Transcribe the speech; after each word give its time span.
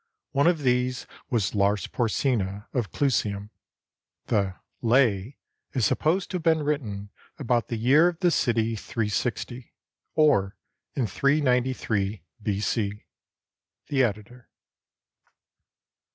One 0.31 0.47
of 0.47 0.63
these 0.63 1.05
was 1.29 1.53
Lars 1.53 1.85
Porsena 1.85 2.65
of 2.73 2.91
Clusium. 2.91 3.51
The 4.25 4.55
"Lay" 4.81 5.37
is 5.73 5.85
supposed 5.85 6.31
to 6.31 6.37
have 6.37 6.43
been 6.43 6.63
written 6.63 7.11
"about 7.37 7.67
the 7.67 7.77
year 7.77 8.07
of 8.07 8.17
the 8.19 8.31
city 8.31 8.75
ccclx," 8.75 9.69
or 10.15 10.57
in 10.95 11.05
393 11.05 12.23
B.C. 12.41 13.05
The 13.89 14.03
Editor. 14.03 14.49